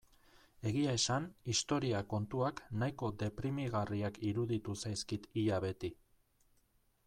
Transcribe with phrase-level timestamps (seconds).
[0.69, 5.97] Egia esan historia kontuak nahiko deprimigarriak iruditu zaizkit ia beti.